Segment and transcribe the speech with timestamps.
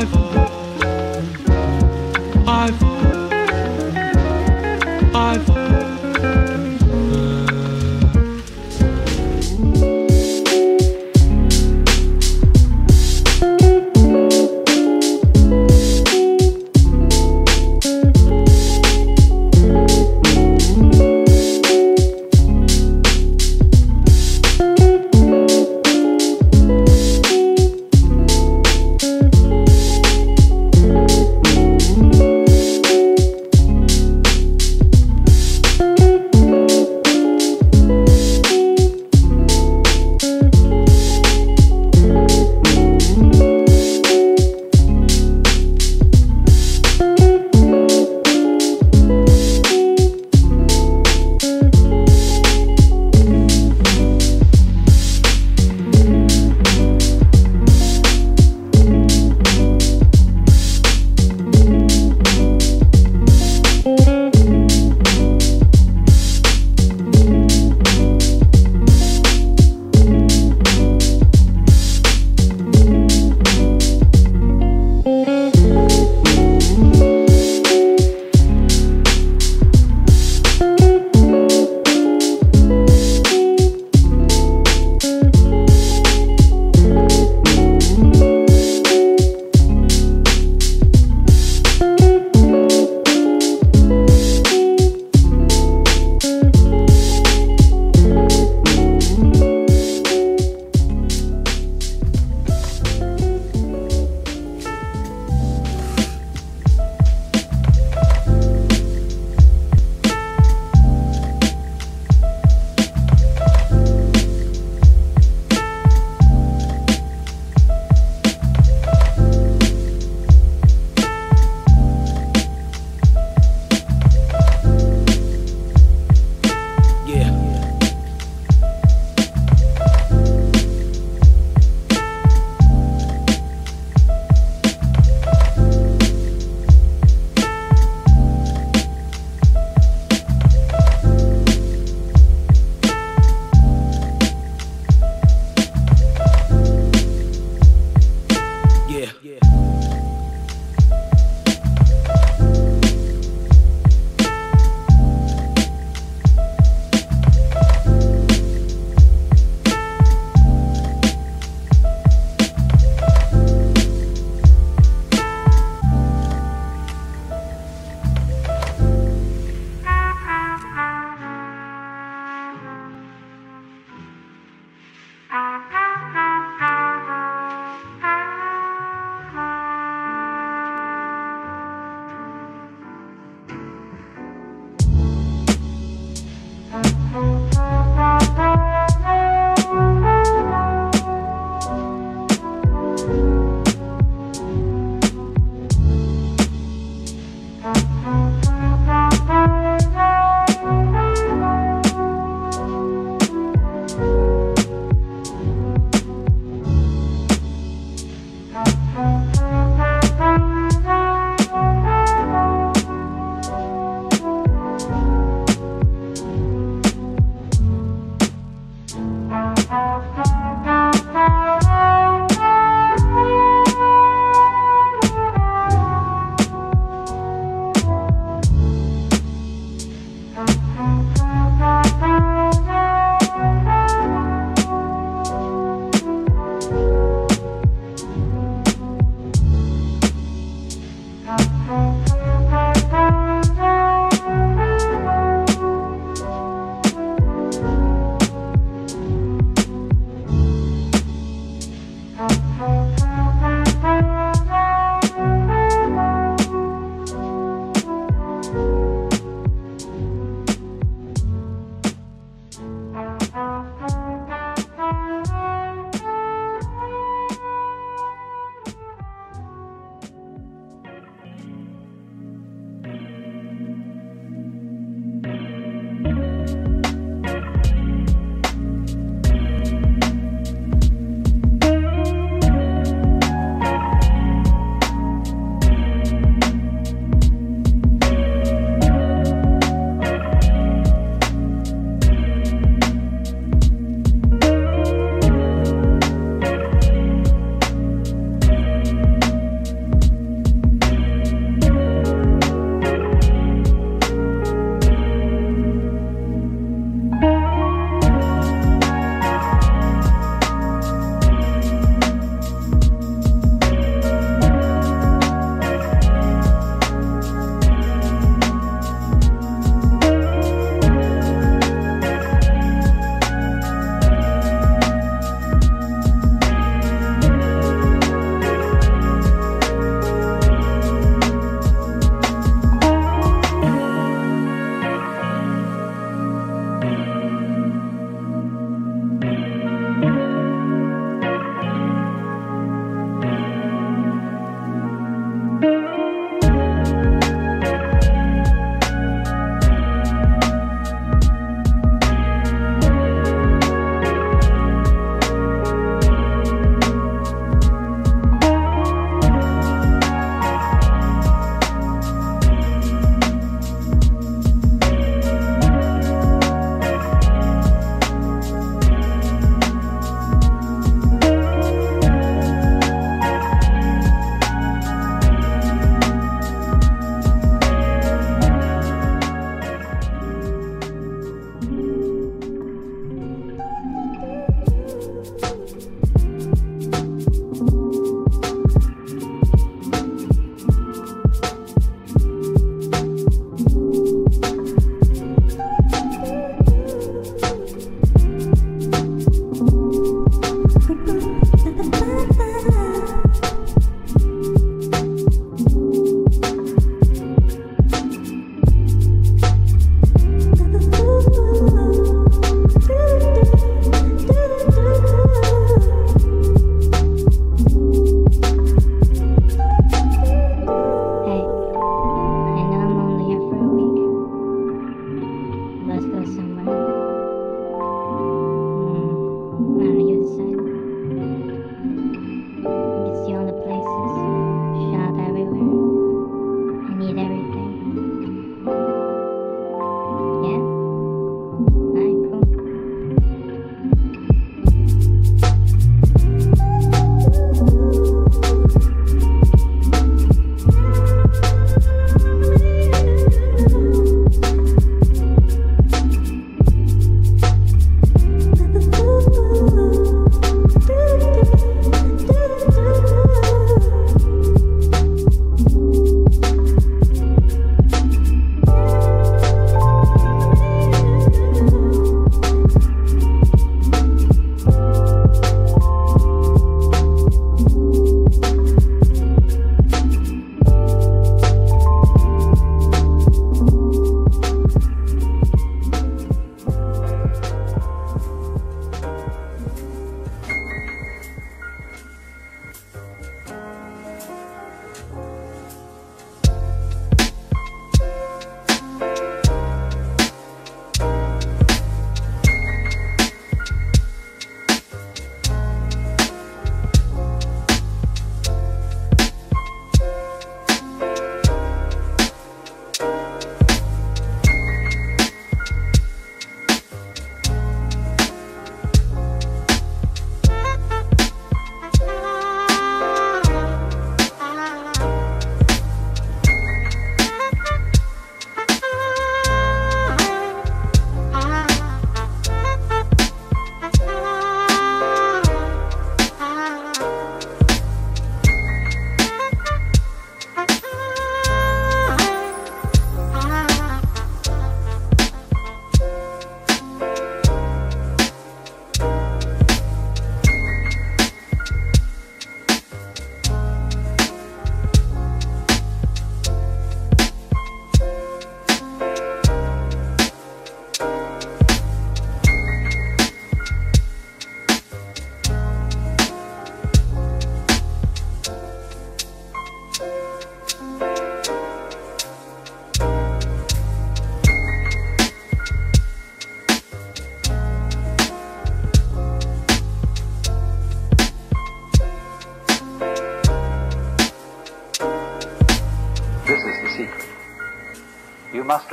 [0.00, 0.37] survival.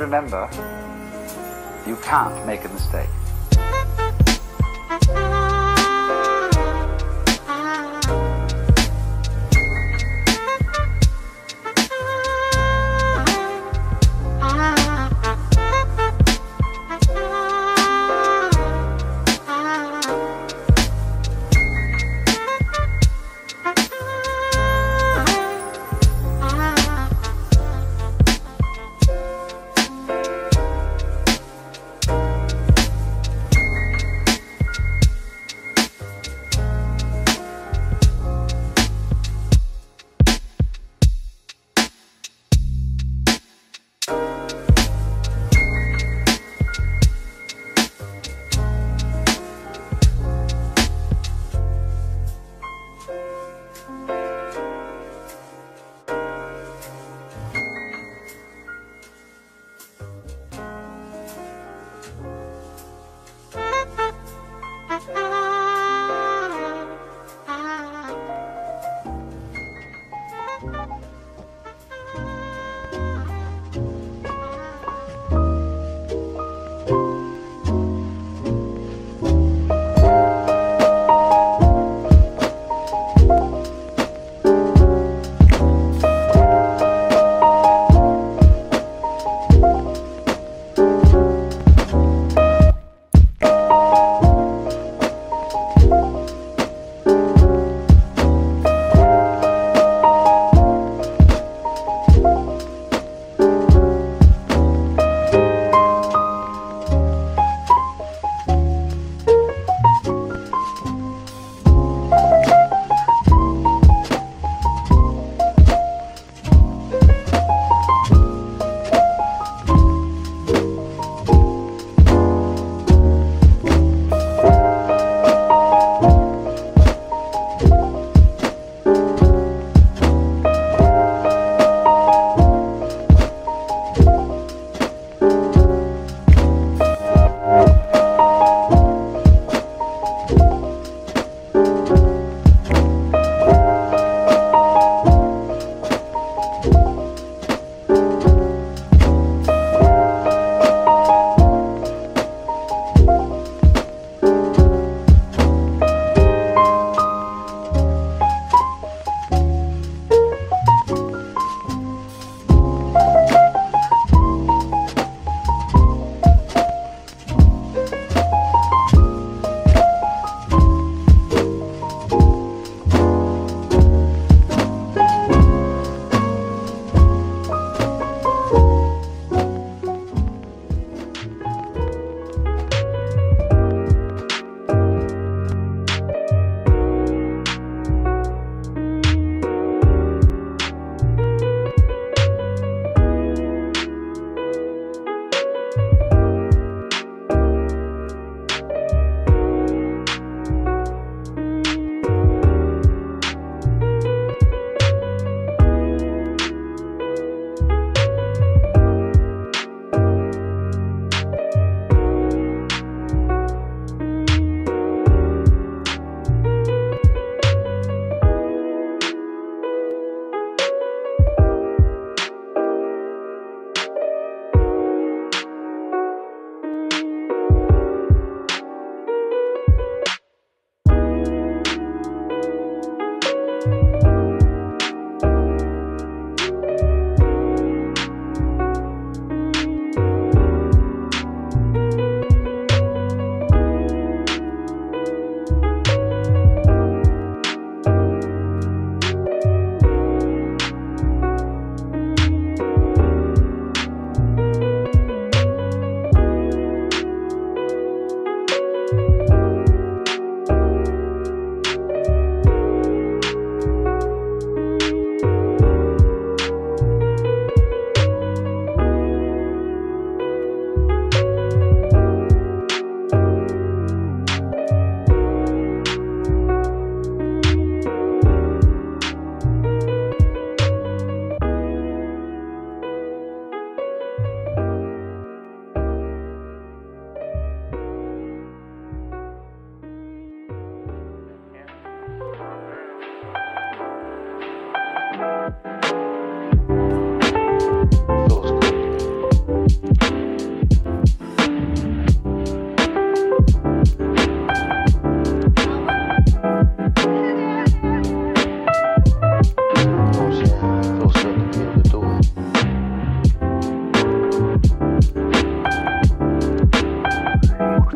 [0.06, 0.48] Remember,
[1.84, 3.08] you can't make a mistake.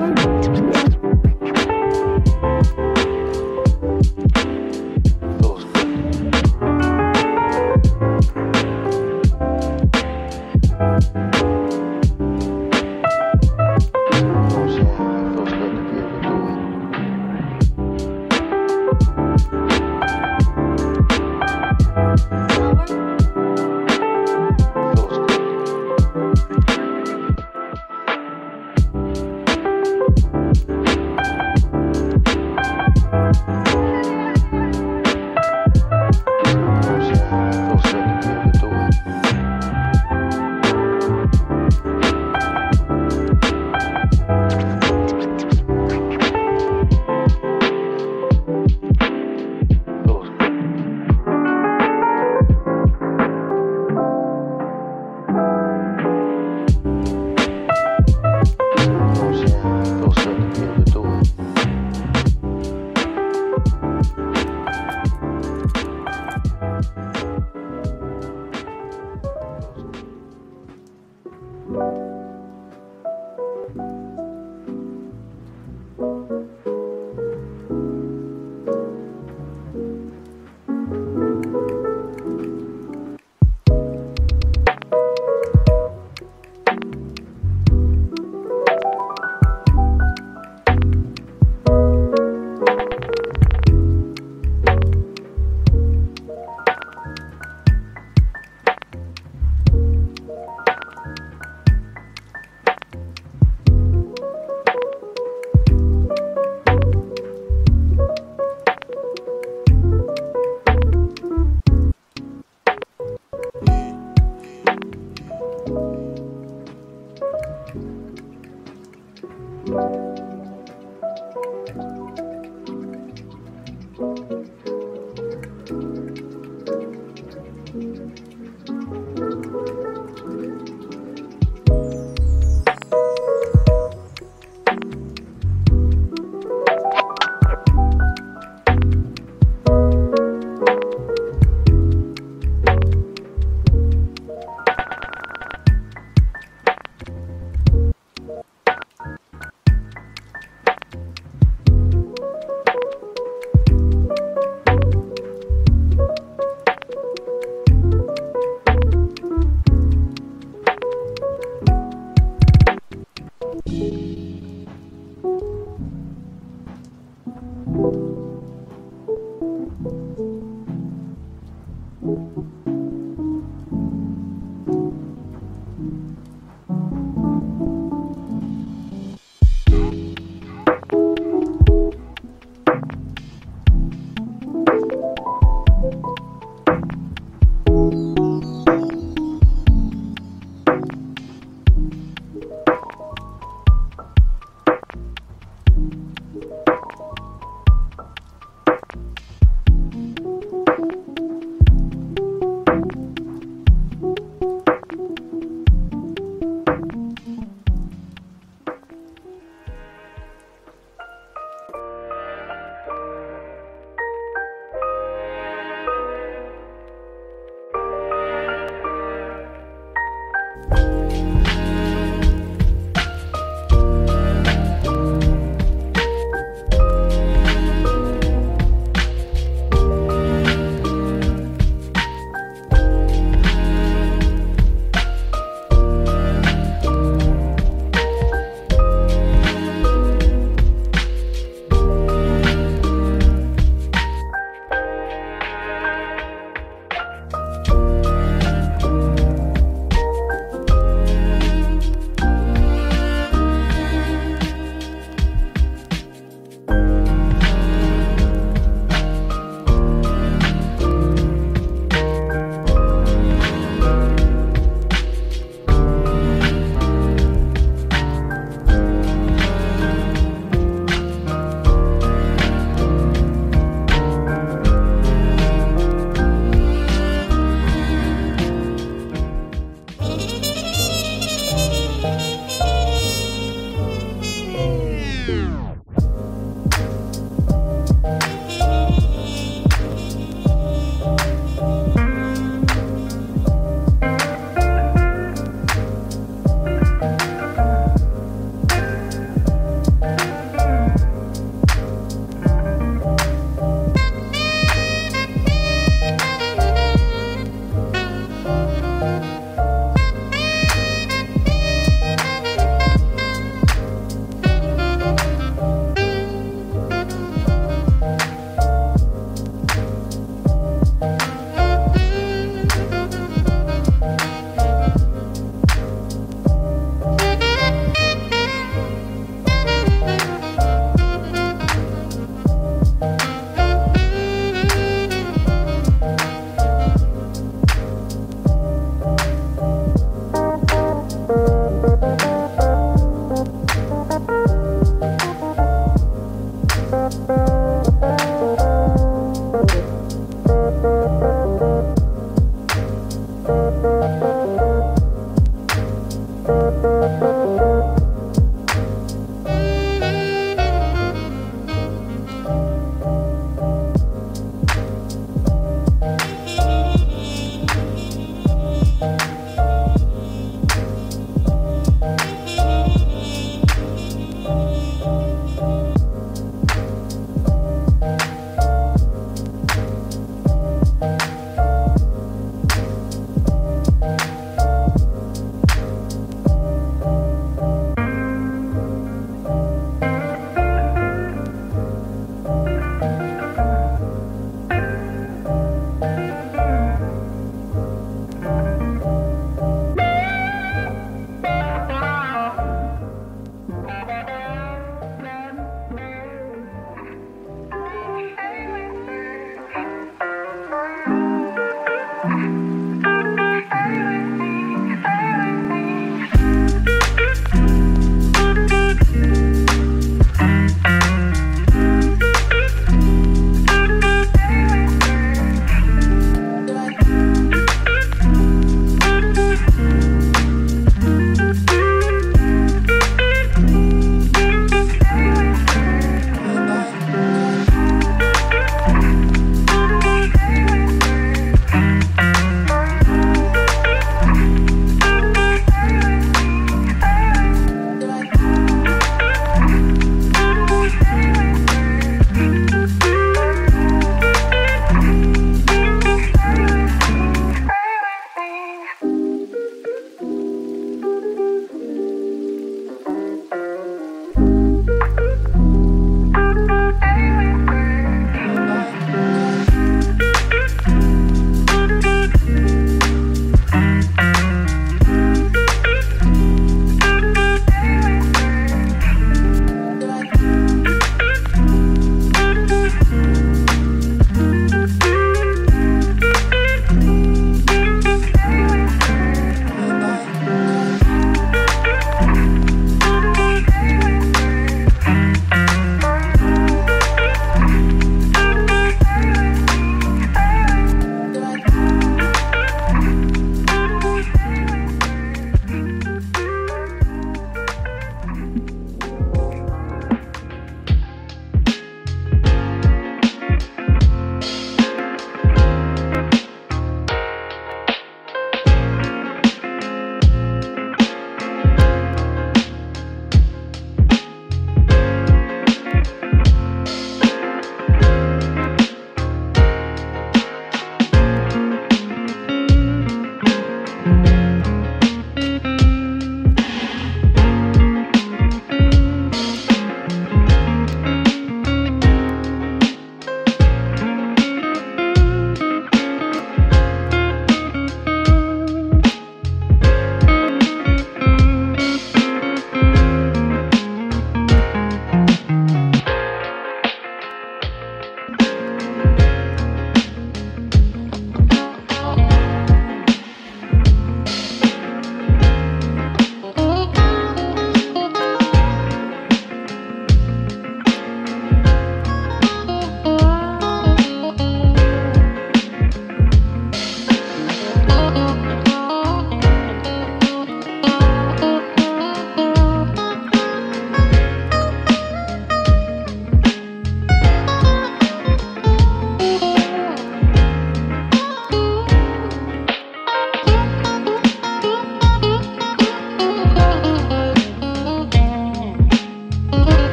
[0.00, 0.40] Welcome.
[0.40, 0.89] to the